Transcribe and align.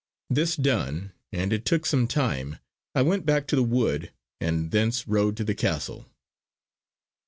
This 0.31 0.55
done, 0.55 1.11
and 1.31 1.53
it 1.53 1.63
took 1.63 1.85
some 1.85 2.07
time, 2.07 2.57
I 2.95 3.03
went 3.03 3.23
back 3.23 3.45
to 3.49 3.55
the 3.55 3.61
wood, 3.61 4.11
and 4.39 4.71
thence 4.71 5.07
rode 5.07 5.37
to 5.37 5.43
the 5.43 5.53
castle. 5.53 6.09